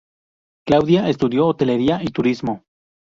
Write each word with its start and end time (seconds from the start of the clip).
Claudia 0.65 1.09
estudió 1.09 1.45
Hotelería 1.45 2.01
y 2.01 2.07
Turismo. 2.07 2.63